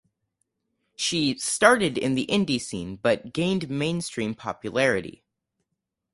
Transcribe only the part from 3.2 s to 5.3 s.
gained mainstream popularity.